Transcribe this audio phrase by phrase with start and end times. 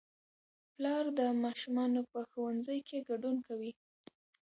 [0.75, 3.71] پلار د ماشومانو په ښوونځي کې ګډون کوي